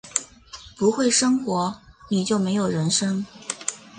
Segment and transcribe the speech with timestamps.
[0.79, 3.23] 不会生活，你就没有人生